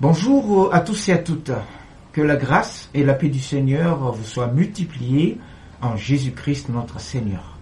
[0.00, 1.52] Bonjour à tous et à toutes.
[2.14, 5.36] Que la grâce et la paix du Seigneur vous soient multipliées
[5.82, 7.58] en Jésus-Christ notre Seigneur.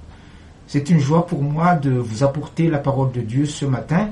[0.69, 4.11] C'est une joie pour moi de vous apporter la parole de Dieu ce matin,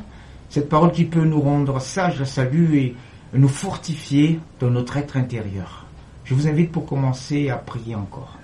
[0.49, 2.97] cette parole qui peut nous rendre sages à salut et
[3.33, 5.87] nous fortifier dans notre être intérieur.
[6.25, 8.39] Je vous invite pour commencer à prier encore.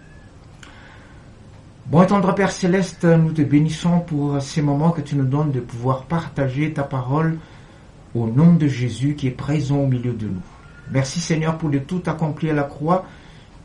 [1.87, 5.59] Bon et Père Céleste, nous te bénissons pour ces moments que tu nous donnes de
[5.59, 7.41] pouvoir partager ta parole
[8.15, 10.43] au nom de Jésus qui est présent au milieu de nous.
[10.91, 13.05] Merci Seigneur pour le tout accompli à la croix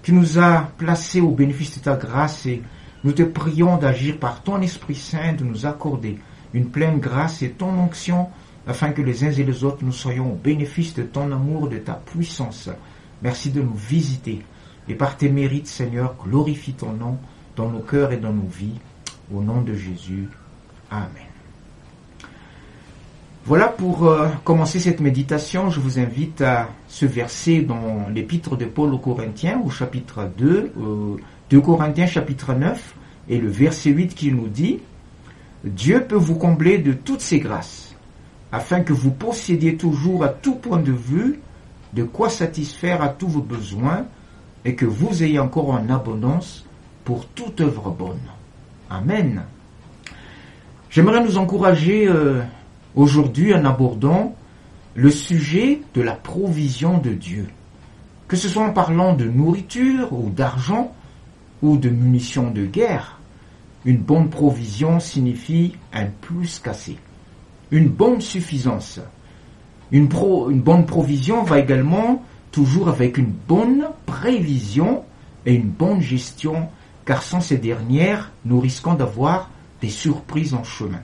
[0.04, 2.62] qui nous a placés au bénéfice de ta grâce et
[3.04, 6.18] nous te prions d'agir par ton Esprit Saint, de nous accorder
[6.54, 8.28] une pleine grâce et ton onction
[8.66, 11.78] afin que les uns et les autres nous soyons au bénéfice de ton amour, de
[11.78, 12.70] ta puissance.
[13.22, 14.42] Merci de nous visiter
[14.88, 17.18] et par tes mérites Seigneur, glorifie ton nom
[17.56, 18.80] dans nos cœurs et dans nos vies.
[19.34, 20.30] Au nom de Jésus.
[20.90, 21.27] Amen.
[23.48, 28.66] Voilà pour euh, commencer cette méditation, je vous invite à ce verset dans l'épître de
[28.66, 31.16] Paul aux Corinthiens au chapitre 2, euh,
[31.50, 32.96] 2 Corinthiens chapitre 9
[33.30, 34.82] et le verset 8 qui nous dit
[35.64, 37.96] Dieu peut vous combler de toutes ses grâces,
[38.52, 41.40] afin que vous possédiez toujours à tout point de vue
[41.94, 44.08] de quoi satisfaire à tous vos besoins
[44.66, 46.66] et que vous ayez encore en abondance
[47.06, 48.20] pour toute œuvre bonne.
[48.90, 49.44] Amen.
[50.90, 52.42] J'aimerais nous encourager euh,
[52.98, 54.36] aujourd'hui en abordant
[54.96, 57.48] le sujet de la provision de Dieu.
[58.28, 60.92] Que ce soit en parlant de nourriture ou d'argent
[61.62, 63.20] ou de munitions de guerre,
[63.86, 66.98] une bonne provision signifie un plus qu'assez.
[67.70, 69.00] Une bonne suffisance.
[69.92, 70.10] Une,
[70.50, 75.04] une bonne provision va également toujours avec une bonne prévision
[75.46, 76.68] et une bonne gestion,
[77.06, 79.52] car sans ces dernières, nous risquons d'avoir
[79.82, 81.02] des surprises en chemin.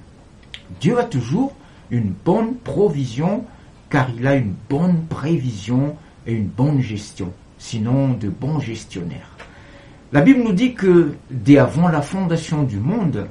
[0.82, 1.54] Dieu a toujours
[1.92, 3.46] une bonne provision
[3.90, 9.30] car il a une bonne prévision et une bonne gestion, sinon de bons gestionnaires.
[10.12, 13.28] La Bible nous dit que dès avant la fondation du monde,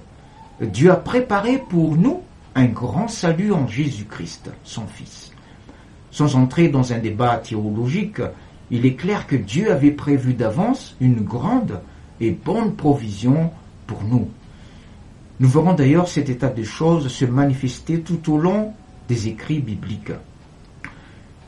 [0.61, 2.23] Dieu a préparé pour nous
[2.55, 5.33] un grand salut en Jésus-Christ, son Fils.
[6.11, 8.21] Sans entrer dans un débat théologique,
[8.71, 11.81] il est clair que Dieu avait prévu d'avance une grande
[12.21, 13.51] et bonne provision
[13.87, 14.29] pour nous.
[15.43, 18.75] Nous verrons d'ailleurs cet état de choses se manifester tout au long
[19.09, 20.13] des écrits bibliques.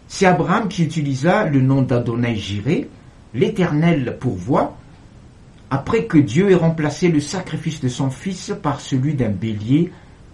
[0.08, 2.90] C'est Abraham qui utilisa le nom d'Adonai Jiré,
[3.34, 4.76] l'Éternel pourvoit,
[5.70, 9.92] après que Dieu ait remplacé le sacrifice de son fils par celui d'un bélier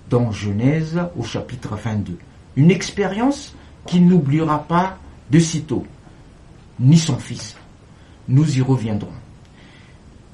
[0.08, 2.16] dans Genèse au chapitre 22.
[2.56, 3.54] Une expérience
[3.84, 4.96] qu'il n'oubliera pas
[5.30, 5.84] de sitôt,
[6.78, 7.56] ni son fils.
[8.26, 9.12] Nous y reviendrons.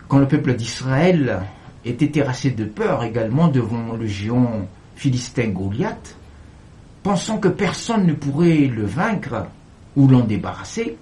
[0.07, 1.43] Quand le peuple d'Israël
[1.89, 4.67] était terrassé de peur également devant le géant
[4.97, 6.17] philistin Goliath,
[7.03, 9.47] pensant que personne ne pourrait le vaincre
[9.95, 10.97] ou l'en débarrasser,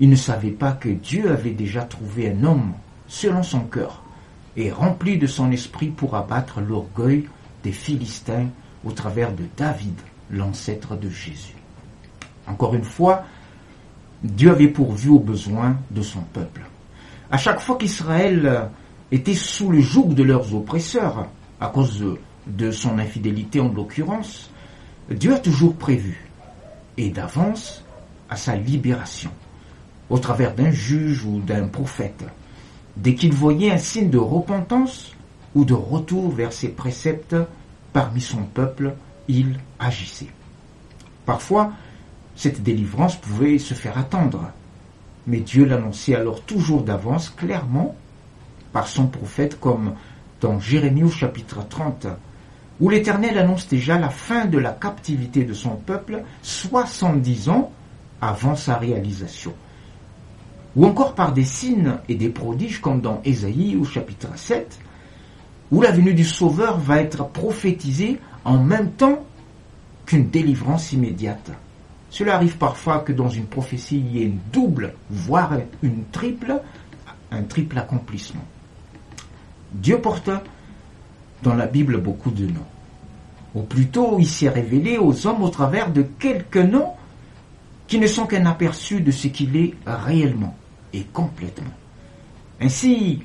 [0.00, 2.72] il ne savait pas que Dieu avait déjà trouvé un homme
[3.08, 4.02] selon son cœur
[4.56, 7.28] et rempli de son esprit pour abattre l'orgueil
[7.62, 8.46] des Philistins
[8.84, 9.94] au travers de David,
[10.30, 11.54] l'ancêtre de Jésus.
[12.46, 13.24] Encore une fois,
[14.22, 16.62] Dieu avait pourvu aux besoins de son peuple.
[17.30, 18.70] À chaque fois qu'Israël
[19.10, 21.28] était sous le joug de leurs oppresseurs,
[21.60, 22.04] à cause
[22.46, 24.50] de son infidélité en l'occurrence,
[25.10, 26.28] Dieu a toujours prévu,
[26.96, 27.84] et d'avance,
[28.28, 29.30] à sa libération,
[30.10, 32.24] au travers d'un juge ou d'un prophète.
[32.96, 35.12] Dès qu'il voyait un signe de repentance
[35.54, 37.36] ou de retour vers ses préceptes
[37.92, 38.94] parmi son peuple,
[39.28, 40.28] il agissait.
[41.24, 41.72] Parfois,
[42.36, 44.50] cette délivrance pouvait se faire attendre,
[45.26, 47.96] mais Dieu l'annonçait alors toujours d'avance clairement
[48.72, 49.94] par son prophète comme
[50.40, 52.06] dans Jérémie au chapitre 30,
[52.80, 57.72] où l'Éternel annonce déjà la fin de la captivité de son peuple 70 ans
[58.20, 59.52] avant sa réalisation.
[60.76, 64.78] Ou encore par des signes et des prodiges comme dans Ésaïe au chapitre 7,
[65.72, 69.24] où la venue du Sauveur va être prophétisée en même temps
[70.06, 71.50] qu'une délivrance immédiate.
[72.10, 76.60] Cela arrive parfois que dans une prophétie, il y ait une double, voire une triple,
[77.30, 78.44] un triple accomplissement.
[79.72, 80.30] Dieu porte
[81.42, 82.66] dans la Bible beaucoup de noms.
[83.54, 86.92] Ou plutôt, il s'est révélé aux hommes au travers de quelques noms
[87.86, 90.56] qui ne sont qu'un aperçu de ce qu'il est réellement
[90.92, 91.72] et complètement.
[92.60, 93.22] Ainsi,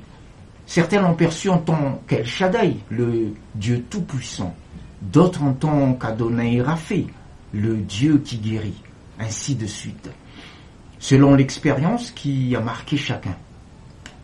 [0.66, 4.54] certains l'ont perçu en tant qu'El Shaddai, le Dieu Tout-Puissant,
[5.02, 7.06] d'autres en tant qu'Adonai Raphaël,
[7.52, 8.82] le Dieu qui guérit,
[9.18, 10.10] ainsi de suite,
[10.98, 13.36] selon l'expérience qui a marqué chacun.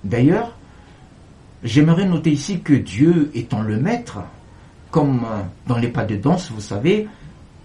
[0.03, 0.57] D'ailleurs,
[1.63, 4.19] j'aimerais noter ici que Dieu étant le maître,
[4.91, 5.23] comme
[5.67, 7.09] dans les pas de danse, vous savez,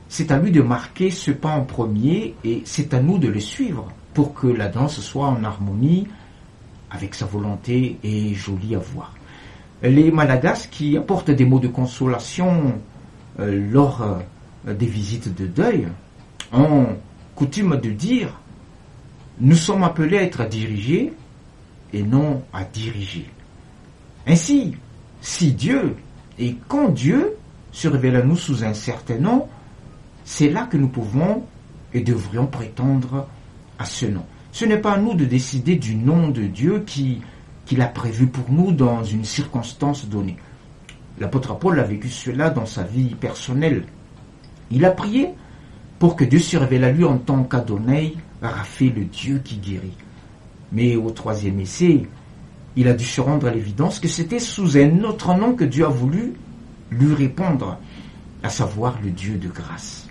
[0.10, 3.40] c'est à lui de marquer ce pas en premier et c'est à nous de le
[3.40, 6.08] suivre pour que la danse soit en harmonie
[6.92, 9.14] avec sa volonté et jolie à voir.
[9.84, 12.74] Les Malagas qui apportent des mots de consolation
[13.40, 15.88] euh, lors euh, des visites de deuil
[16.54, 16.88] ont
[17.36, 18.40] coutume de dire
[19.42, 21.12] nous sommes appelés à être dirigés
[21.92, 23.26] et non à diriger.
[24.28, 24.76] Ainsi,
[25.22, 25.96] si Dieu
[26.40, 27.36] et quand Dieu
[27.72, 29.48] se révèle à nous sous un certain nom,
[30.24, 31.44] c'est là que nous pouvons
[31.94, 33.28] et devrions prétendre
[33.78, 34.26] à ce nom.
[34.52, 37.22] Ce n'est pas à nous de décider du nom de Dieu qui
[37.66, 40.38] qu'il a prévu pour nous dans une circonstance donnée.
[41.20, 43.86] L'apôtre Paul a vécu cela dans sa vie personnelle.
[44.70, 45.30] Il a prié
[45.98, 49.98] pour que Dieu se révèle à lui en tant qu'Adonai, Raphaël, le Dieu qui guérit.
[50.72, 52.08] Mais au troisième essai,
[52.76, 55.86] il a dû se rendre à l'évidence que c'était sous un autre nom que Dieu
[55.86, 56.34] a voulu
[56.92, 57.78] lui répondre,
[58.44, 60.08] à savoir le Dieu de grâce.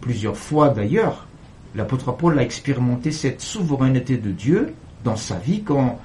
[0.00, 1.26] Plusieurs fois d'ailleurs,
[1.74, 5.98] l'apôtre Paul a expérimenté cette souveraineté de Dieu dans sa vie quand,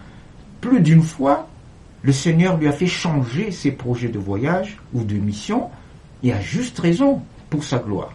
[0.61, 1.47] plus d'une fois,
[2.01, 5.69] le Seigneur lui a fait changer ses projets de voyage ou de mission,
[6.23, 8.13] et à juste raison, pour sa gloire.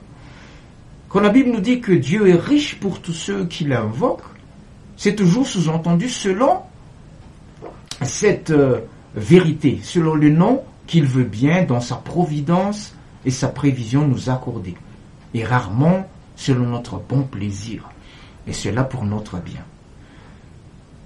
[1.09, 4.25] Quand la Bible nous dit que Dieu est riche pour tous ceux qui l'invoquent,
[4.97, 6.61] c'est toujours sous-entendu selon
[8.03, 8.81] cette euh,
[9.15, 12.95] vérité, selon le nom qu'il veut bien dans sa providence
[13.25, 14.75] et sa prévision nous accorder,
[15.33, 16.07] et rarement
[16.37, 17.89] selon notre bon plaisir,
[18.47, 19.63] et cela pour notre bien.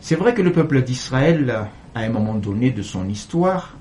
[0.01, 3.77] C'est vrai que le peuple d'Israël, à un moment donné de son histoire,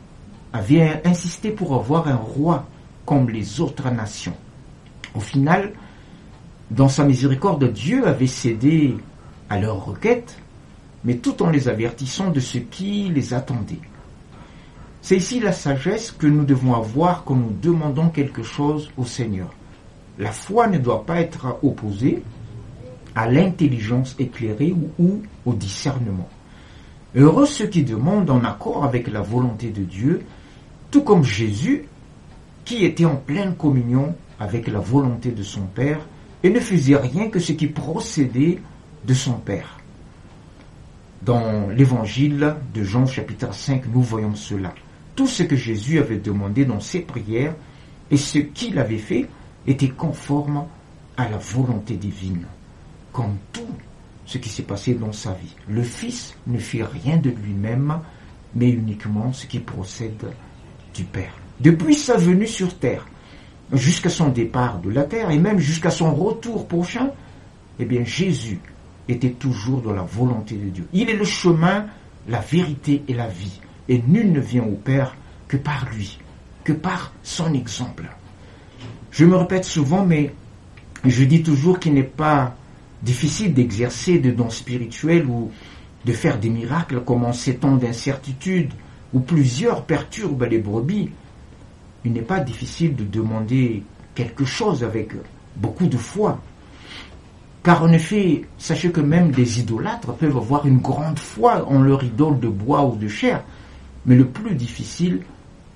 [0.53, 2.65] avait insisté pour avoir un roi
[3.05, 4.35] comme les autres nations.
[5.15, 5.71] Au final,
[6.69, 8.97] dans sa miséricorde, Dieu avait cédé
[9.49, 10.37] à leurs requêtes
[11.03, 13.79] mais tout en les avertissant de ce qui les attendait.
[15.01, 19.53] C'est ici la sagesse que nous devons avoir quand nous demandons quelque chose au Seigneur.
[20.19, 22.23] La foi ne doit pas être opposée
[23.15, 26.27] à l'intelligence éclairée ou, au discernement.
[27.15, 30.23] Heureux ceux qui demandent en accord avec la volonté de Dieu,
[30.91, 31.85] tout comme Jésus,
[32.65, 35.99] qui était en pleine communion avec la volonté de son Père
[36.43, 38.59] et ne faisait rien que ce qui procédait
[39.05, 39.76] de son Père.
[41.23, 44.73] Dans l'évangile de Jean chapitre 5, nous voyons cela.
[45.15, 47.55] Tout ce que Jésus avait demandé dans ses prières
[48.11, 49.27] et ce qu'il avait fait
[49.65, 50.65] était conforme
[51.17, 52.45] à la volonté divine.
[53.11, 53.67] Comme tout
[54.25, 55.55] ce qui s'est passé dans sa vie.
[55.67, 57.99] Le Fils ne fit rien de lui-même,
[58.53, 60.27] mais uniquement ce qui procède
[60.93, 61.33] du Père.
[61.59, 63.07] Depuis sa venue sur terre,
[63.73, 67.09] jusqu'à son départ de la terre et même jusqu'à son retour prochain,
[67.79, 68.59] eh bien Jésus
[69.07, 70.87] était toujours dans la volonté de Dieu.
[70.93, 71.85] Il est le chemin,
[72.27, 73.59] la vérité et la vie.
[73.89, 75.15] Et nul ne vient au Père
[75.47, 76.19] que par lui,
[76.63, 78.09] que par son exemple.
[79.11, 80.33] Je me répète souvent, mais
[81.05, 82.55] je dis toujours qu'il n'est pas
[83.01, 85.51] difficile d'exercer de dons spirituels ou
[86.05, 88.71] de faire des miracles comme en ces temps d'incertitude
[89.13, 91.09] où plusieurs perturbent les brebis.
[92.05, 93.83] Il n'est pas difficile de demander
[94.15, 95.11] quelque chose avec
[95.55, 96.41] beaucoup de foi.
[97.67, 102.01] Car en effet, sachez que même des idolâtres peuvent avoir une grande foi en leur
[102.01, 103.43] idole de bois ou de chair.
[104.05, 105.23] Mais le plus difficile,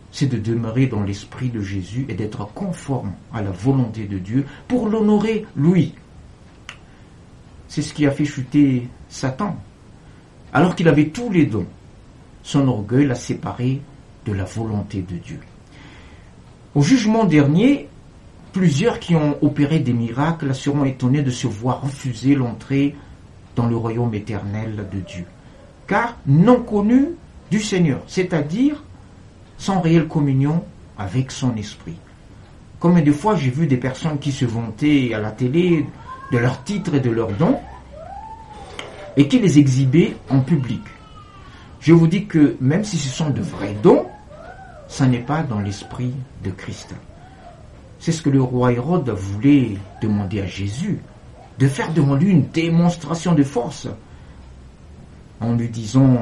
[0.09, 4.45] c'est de demeurer dans l'esprit de Jésus et d'être conforme à la volonté de Dieu
[4.69, 5.93] pour l'honorer lui.
[7.67, 9.57] C'est ce qui a fait chuter Satan.
[10.53, 11.67] Alors qu'il avait tous les dons,
[12.41, 13.81] son orgueil l'a séparé
[14.25, 15.41] de la volonté de Dieu.
[16.73, 17.89] Au jugement dernier,
[18.53, 22.95] Plusieurs qui ont opéré des miracles seront étonnés de se voir refuser l'entrée
[23.55, 25.25] dans le royaume éternel de Dieu,
[25.87, 27.09] car non connus
[27.49, 28.83] du Seigneur, c'est-à-dire
[29.57, 30.63] sans réelle communion
[30.97, 31.97] avec son esprit.
[32.79, 35.85] Combien de fois j'ai vu des personnes qui se vantaient à la télé
[36.31, 37.57] de leurs titres et de leurs dons
[39.15, 40.81] et qui les exhibaient en public.
[41.79, 44.07] Je vous dis que même si ce sont de vrais dons,
[44.87, 46.93] ça n'est pas dans l'esprit de Christ.
[48.01, 50.97] C'est ce que le roi Hérode voulait demander à Jésus,
[51.59, 53.87] de faire devant lui une démonstration de force,
[55.39, 56.17] en lui disant,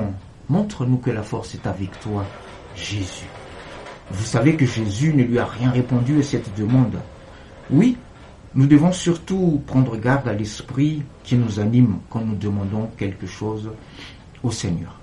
[0.50, 2.26] montre-nous que la force est avec toi,
[2.76, 3.30] Jésus.
[4.12, 7.00] Vous savez que Jésus ne lui a rien répondu à cette demande.
[7.72, 7.96] Oui,
[8.56, 13.72] nous devons surtout prendre garde à l'esprit qui nous anime quand nous demandons quelque chose
[14.44, 15.00] au Seigneur.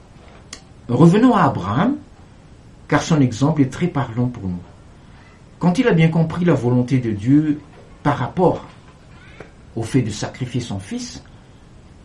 [0.90, 1.96] Revenons à Abraham,
[2.86, 4.60] car son exemple est très parlant pour nous.
[5.58, 7.60] Quand il a bien compris la volonté de Dieu
[8.02, 8.64] par rapport
[9.74, 11.22] au fait de sacrifier son fils,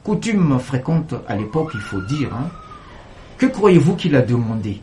[0.03, 2.49] coutume fréquente à l'époque, il faut dire, hein,
[3.37, 4.81] que croyez-vous qu'il a demandé?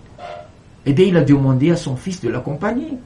[0.85, 2.99] Eh bien, il a demandé à son fils de l'accompagner.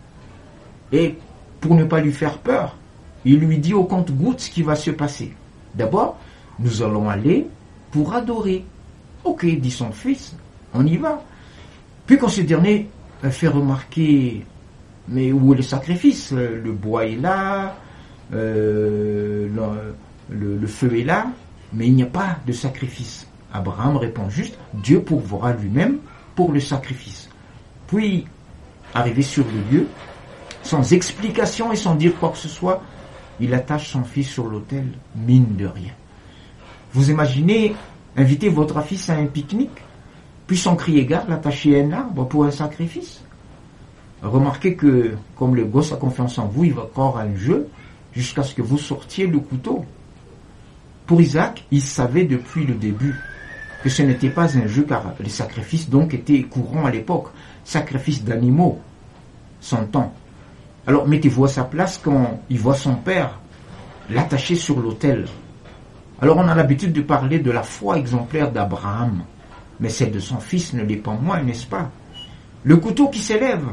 [0.92, 1.16] Et
[1.60, 2.76] pour ne pas lui faire peur,
[3.24, 5.32] il lui dit au compte-goutte ce qui va se passer.
[5.74, 6.18] D'abord,
[6.58, 7.46] nous allons aller
[7.90, 8.64] pour adorer.
[9.24, 10.34] Ok, dit son fils,
[10.74, 11.22] on y va.
[12.06, 12.88] Puis quand ce dernier
[13.30, 14.44] fait remarquer,
[15.08, 16.32] mais où est le sacrifice?
[16.32, 17.76] Le bois est là,
[18.34, 19.48] euh,
[20.30, 21.26] le, feu est là,
[21.72, 23.26] mais il n'y a pas de sacrifice.
[23.52, 25.98] Abraham répond juste, Dieu pourvoira lui-même
[26.34, 27.28] pour le sacrifice.
[27.86, 28.26] Puis,
[28.94, 29.86] arrivé sur le lieu,
[30.62, 32.82] sans explication et sans dire quoi que ce soit,
[33.40, 35.92] il attache son fils sur l'autel, mine de rien.
[36.94, 37.74] Vous imaginez
[38.16, 39.82] inviter votre fils à un pique-nique,
[40.46, 43.22] puis sans crier gare, l'attacher à un arbre pour un sacrifice?
[44.22, 47.68] Remarquez que, comme le gosse a confiance en vous, il va croire à un jeu
[48.12, 49.84] jusqu'à ce que vous sortiez le couteau.
[51.06, 53.16] Pour Isaac, il savait depuis le début
[53.82, 57.28] que ce n'était pas un jeu car les sacrifices donc étaient courants à l'époque.
[57.64, 58.80] Sacrifices d'animaux,
[59.90, 60.12] temps.
[60.86, 63.38] Alors mettez-vous à sa place quand il voit son père
[64.10, 65.26] l'attacher sur l'autel.
[66.20, 69.22] Alors on a l'habitude de parler de la foi exemplaire d'Abraham,
[69.80, 71.90] mais celle de son fils ne l'est pas moins, n'est-ce pas?
[72.64, 73.66] Le couteau qui s'élève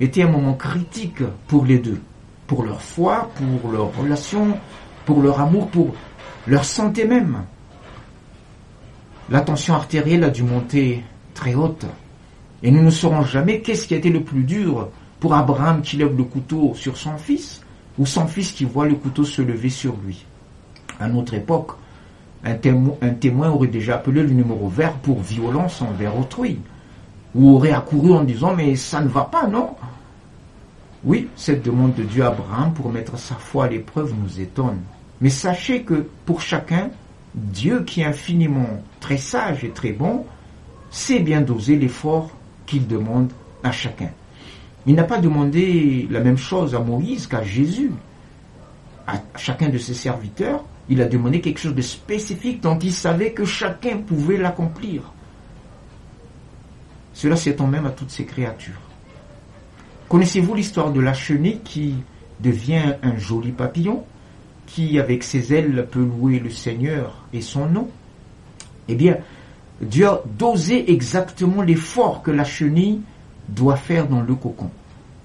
[0.00, 2.00] était un moment critique pour les deux,
[2.46, 4.58] pour leur foi, pour leur relation,
[5.06, 5.94] pour leur amour, pour
[6.46, 7.44] leur santé même.
[9.30, 11.86] La tension artérielle a dû monter très haute,
[12.62, 14.88] et nous ne saurons jamais qu'est-ce qui a été le plus dur
[15.20, 17.62] pour Abraham qui lève le couteau sur son fils
[17.98, 20.24] ou son fils qui voit le couteau se lever sur lui.
[21.00, 21.72] À notre époque,
[22.44, 26.58] un témoin, aurait déjà appelé le numéro vert pour violence envers autrui,
[27.34, 29.70] ou aurait accouru en disant mais ça ne va pas, non?
[31.04, 34.80] Oui, cette demande de Dieu à Abraham pour mettre sa foi à l'épreuve nous étonne.
[35.20, 36.90] Mais sachez que pour chacun,
[37.34, 40.24] Dieu qui est infiniment très sage et très bon,
[40.90, 42.30] sait bien doser l'effort
[42.66, 43.30] qu'il demande
[43.62, 44.10] à chacun.
[44.86, 47.90] Il n'a pas demandé la même chose à Moïse qu'à Jésus.
[49.06, 53.32] À chacun de ses serviteurs, il a demandé quelque chose de spécifique dont il savait
[53.32, 55.13] que chacun pouvait l'accomplir.
[57.14, 58.80] Cela s'étend même à toutes ces créatures.
[60.08, 61.94] Connaissez-vous l'histoire de la chenille qui
[62.40, 64.04] devient un joli papillon,
[64.66, 67.88] qui avec ses ailes peut louer le Seigneur et son nom?
[68.88, 69.18] Eh bien,
[69.80, 73.00] Dieu a dosé exactement l'effort que la chenille
[73.48, 74.70] doit faire dans le cocon,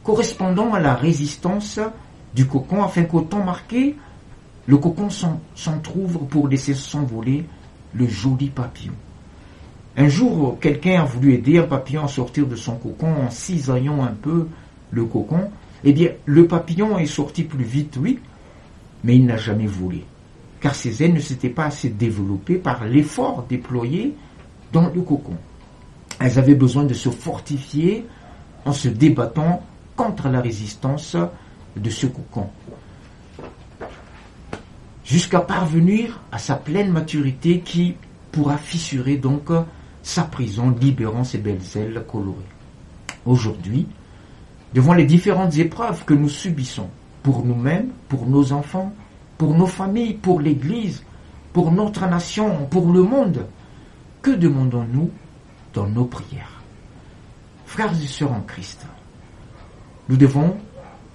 [0.04, 1.80] correspondant à la résistance
[2.36, 3.96] du cocon afin qu'au temps marqué,
[4.68, 5.10] le cocon
[5.56, 7.46] s'entr'ouvre pour laisser s'envoler
[7.94, 8.94] le joli papillon.
[10.00, 14.02] Un jour, quelqu'un a voulu aider un papillon à sortir de son cocon en cisaillant
[14.02, 14.48] un peu
[14.92, 15.50] le cocon.
[15.84, 18.18] Eh bien, le papillon est sorti plus vite, oui,
[19.04, 20.06] mais il n'a jamais volé,
[20.62, 24.16] car ses ailes ne s'étaient pas assez développées par l'effort déployé
[24.72, 25.36] dans le cocon.
[26.22, 28.06] Elles avaient besoin de se fortifier
[28.64, 29.64] en se débattant
[29.98, 31.18] contre la résistance
[31.76, 32.48] de ce cocon.
[35.04, 37.96] Jusqu'à parvenir à sa pleine maturité qui
[38.32, 39.50] pourra fissurer donc
[40.10, 42.38] sa prison, libérant ses belles ailes colorées.
[43.28, 43.88] Aujourd'hui,
[44.74, 46.90] devant les différentes épreuves que nous subissons,
[47.22, 48.92] pour nous-mêmes, pour nos enfants,
[49.38, 51.04] pour nos familles, pour l'Église,
[51.54, 53.46] pour notre nation, pour le monde,
[54.24, 55.12] que demandons-nous
[55.76, 56.64] dans nos prières?
[57.68, 58.88] Frères et sœurs en Christ,
[60.10, 60.58] nous devons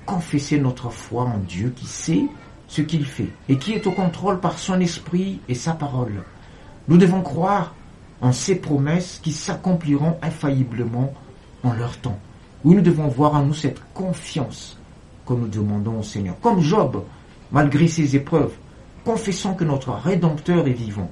[0.06, 2.26] confesser notre foi en Dieu qui sait
[2.68, 6.22] ce qu'il fait et qui est au contrôle par son esprit et sa parole.
[6.86, 7.74] Nous devons croire
[8.20, 11.12] en ses promesses qui s'accompliront infailliblement
[11.62, 12.18] en leur temps.
[12.64, 14.78] Oui, nous devons voir en nous cette confiance
[15.26, 16.36] que nous demandons au Seigneur.
[16.40, 17.02] Comme Job,
[17.52, 18.52] malgré ses épreuves,
[19.04, 21.10] confessant que notre Rédempteur est vivant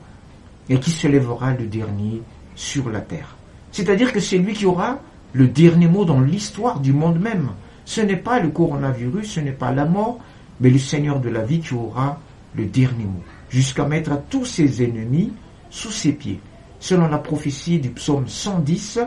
[0.69, 2.23] et qui se lèvera le dernier
[2.55, 3.37] sur la terre.
[3.71, 4.99] C'est-à-dire que c'est lui qui aura
[5.33, 7.51] le dernier mot dans l'histoire du monde même.
[7.85, 10.19] Ce n'est pas le coronavirus, ce n'est pas la mort,
[10.61, 12.21] mais le Seigneur de la vie qui aura
[12.55, 15.33] le dernier mot, jusqu'à mettre tous ses ennemis
[15.71, 16.41] sous ses pieds,
[16.83, 18.99] selon la prophétie du psaume 110,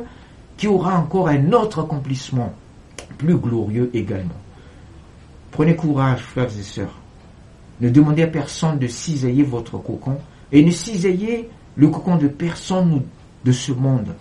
[0.55, 2.53] qui aura encore un autre accomplissement,
[3.17, 4.39] plus glorieux également.
[5.51, 6.96] Prenez courage, frères et sœurs.
[7.82, 10.17] Ne demandez à personne de cisailler votre cocon,
[10.53, 13.01] et ne cisaillez le cocon de personne
[13.44, 14.15] de ce monde.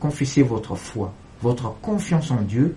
[0.00, 1.12] Confessez votre foi,
[1.42, 2.76] votre confiance en Dieu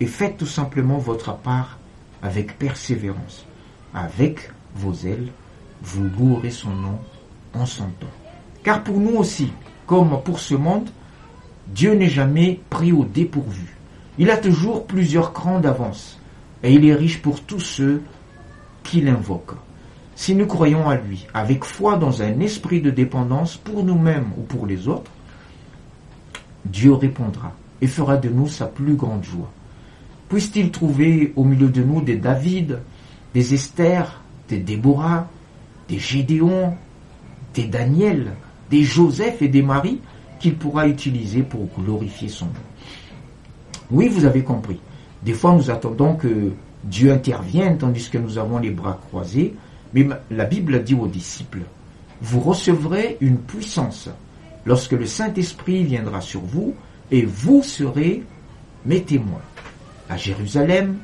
[0.00, 1.78] et faites tout simplement votre part
[2.22, 3.46] avec persévérance.
[3.94, 5.28] Avec vos ailes,
[5.80, 6.98] vous louerez son nom
[7.54, 8.19] en son temps.
[8.62, 9.52] Car pour nous aussi,
[9.86, 10.88] comme pour ce monde,
[11.68, 13.76] Dieu n'est jamais pris au dépourvu.
[14.18, 16.18] Il a toujours plusieurs crans d'avance
[16.62, 18.02] et il est riche pour tous ceux
[18.82, 19.56] qui l'invoquent.
[20.14, 24.42] Si nous croyons à lui avec foi dans un esprit de dépendance pour nous-mêmes ou
[24.42, 25.10] pour les autres,
[26.66, 29.50] Dieu répondra et fera de nous sa plus grande joie.
[30.28, 32.80] Puisse-t-il trouver au milieu de nous des David,
[33.32, 35.28] des Esther, des Déborah,
[35.88, 36.76] des Gédéon,
[37.54, 38.32] des Daniel,
[38.70, 40.00] des Joseph et des Marie
[40.38, 42.52] qu'il pourra utiliser pour glorifier son nom.
[43.90, 44.80] Oui, vous avez compris.
[45.22, 46.52] Des fois, nous attendons que
[46.84, 49.54] Dieu intervienne tandis que nous avons les bras croisés,
[49.92, 51.62] mais la Bible dit aux disciples,
[52.22, 54.08] vous recevrez une puissance
[54.64, 56.74] lorsque le Saint-Esprit viendra sur vous,
[57.10, 58.22] et vous serez
[58.86, 59.42] mes témoins
[60.08, 60.98] à Jérusalem,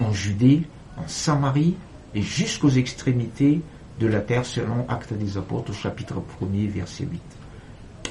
[0.00, 0.62] en Judée,
[0.96, 1.74] en Samarie
[2.14, 3.60] et jusqu'aux extrémités
[4.00, 7.20] de la terre selon Actes des Apôtres chapitre 1er verset 8.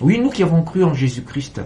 [0.01, 1.61] Oui, nous qui avons cru en Jésus-Christ,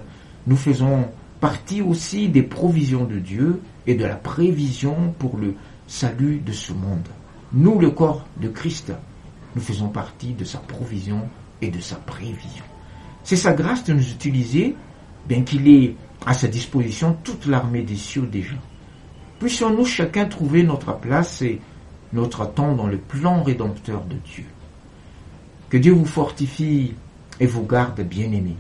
[0.48, 1.06] nous faisons
[1.40, 5.54] partie aussi des provisions de Dieu et de la prévision pour le
[5.88, 7.08] salut de ce monde.
[7.54, 8.92] Nous, le corps de Christ,
[9.56, 11.30] nous faisons partie de sa provision
[11.62, 12.64] et de sa prévision.
[13.24, 14.76] C'est sa grâce de nous utiliser,
[15.28, 15.96] bien qu'il ait
[16.26, 18.56] à sa disposition toute l'armée des cieux déjà.
[19.40, 21.62] Puissions-nous chacun trouver notre place et
[22.14, 24.46] notre temps dans le plan rédempteur de Dieu.
[25.70, 26.94] Que Dieu vous fortifie
[27.40, 28.56] et vous garde bien-aimés.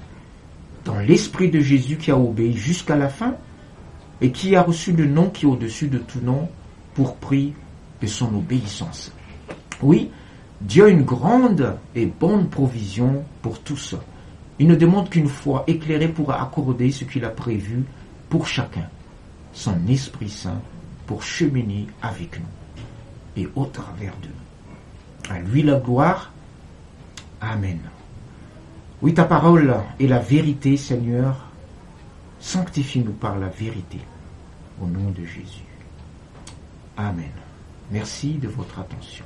[0.85, 3.35] Dans l'esprit de Jésus qui a obéi jusqu'à la fin
[4.21, 6.49] et qui a reçu le nom qui est au-dessus de tout nom
[6.93, 7.53] pour prix
[8.01, 9.11] de son obéissance.
[9.81, 10.09] Oui,
[10.61, 13.95] Dieu a une grande et bonne provision pour tous.
[14.59, 17.83] Il ne demande qu'une foi éclairée pour accorder ce qu'il a prévu
[18.29, 18.89] pour chacun,
[19.53, 20.61] son Esprit Saint
[21.05, 22.66] pour cheminer avec nous
[23.37, 25.33] et au travers de nous.
[25.33, 26.31] À lui la gloire.
[27.39, 27.79] Amen.
[29.01, 31.35] Oui, ta parole est la vérité, Seigneur.
[32.39, 33.99] Sanctifie-nous par la vérité.
[34.81, 35.63] Au nom de Jésus.
[36.97, 37.31] Amen.
[37.91, 39.25] Merci de votre attention.